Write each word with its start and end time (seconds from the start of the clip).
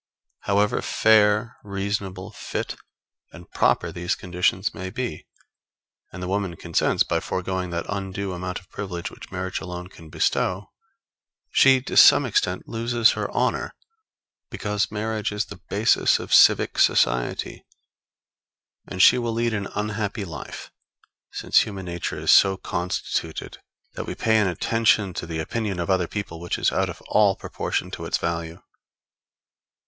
However 0.39 0.81
fair, 0.81 1.57
reasonable, 1.63 2.31
fit 2.31 2.75
and 3.31 3.47
proper 3.51 3.91
these 3.91 4.15
conditions 4.15 4.73
may 4.73 4.89
be, 4.89 5.27
and 6.11 6.23
the 6.23 6.27
woman 6.27 6.55
consents 6.55 7.03
by 7.03 7.19
foregoing 7.19 7.69
that 7.69 7.85
undue 7.87 8.33
amount 8.33 8.57
of 8.59 8.67
privilege 8.71 9.11
which 9.11 9.31
marriage 9.31 9.59
alone 9.59 9.89
can 9.89 10.09
bestow, 10.09 10.71
she 11.51 11.83
to 11.83 11.95
some 11.95 12.25
extent 12.25 12.67
loses 12.67 13.11
her 13.11 13.29
honor, 13.29 13.75
because 14.49 14.89
marriage 14.89 15.31
is 15.31 15.45
the 15.45 15.61
basis 15.69 16.17
of 16.17 16.33
civic 16.33 16.79
society; 16.79 17.63
and 18.87 19.03
she 19.03 19.19
will 19.19 19.33
lead 19.33 19.53
an 19.53 19.67
unhappy 19.75 20.25
life, 20.25 20.71
since 21.31 21.59
human 21.59 21.85
nature 21.85 22.17
is 22.17 22.31
so 22.31 22.57
constituted 22.57 23.59
that 23.93 24.07
we 24.07 24.15
pay 24.15 24.37
an 24.39 24.47
attention 24.47 25.13
to 25.13 25.27
the 25.27 25.37
opinion 25.37 25.79
of 25.79 25.91
other 25.91 26.07
people 26.07 26.39
which 26.39 26.57
is 26.57 26.71
out 26.71 26.89
of 26.89 27.03
all 27.03 27.35
proportion 27.35 27.91
to 27.91 28.05
its 28.05 28.17
value. 28.17 28.63